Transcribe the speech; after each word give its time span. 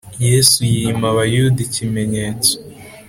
Yesu 0.27 0.57
yima 0.75 1.05
Abayuda 1.13 1.59
ikimenyetso 1.67 2.53